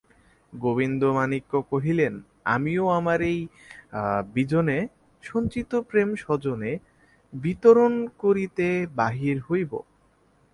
গোবিন্দমাণিক্য 0.53 1.53
কহিলেন, 1.71 2.13
আমিও 2.55 2.85
আমার 2.99 3.19
এই 3.31 3.39
বিজনে 4.35 4.77
সঞ্চিত 5.23 5.71
প্রেম 5.89 6.09
সজনে 6.23 6.71
বিতরণ 7.33 7.93
করিতে 8.23 8.67
বাহির 8.99 9.37
হইব। 9.47 9.71